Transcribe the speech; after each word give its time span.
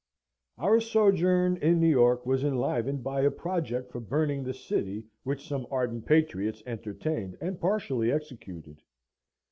Our 0.57 0.79
sojourn 0.81 1.57
in 1.57 1.79
New 1.79 1.85
York 1.87 2.25
was 2.25 2.43
enlivened 2.43 3.03
by 3.03 3.21
a 3.21 3.29
project 3.29 3.91
for 3.91 3.99
burning 3.99 4.43
the 4.43 4.53
city 4.55 5.05
which 5.21 5.47
some 5.47 5.67
ardent 5.69 6.07
patriots 6.07 6.63
entertained 6.65 7.37
and 7.39 7.61
partially 7.61 8.11
executed. 8.11 8.81